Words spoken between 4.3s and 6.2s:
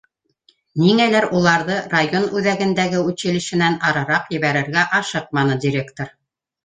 ебәрергә ашыҡманы директор.